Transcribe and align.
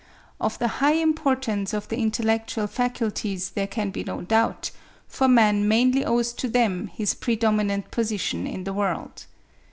Of 0.39 0.57
the 0.57 0.67
high 0.81 0.93
importance 0.95 1.73
of 1.75 1.87
the 1.89 1.97
intellectual 1.97 2.65
faculties 2.65 3.51
there 3.51 3.67
can 3.67 3.91
be 3.91 4.03
no 4.03 4.21
doubt, 4.21 4.71
for 5.07 5.27
man 5.27 5.67
mainly 5.67 6.03
owes 6.03 6.33
to 6.41 6.47
them 6.49 6.87
his 6.87 7.13
predominant 7.13 7.91
position 7.91 8.47
in 8.47 8.63
the 8.63 8.73
world. 8.73 9.27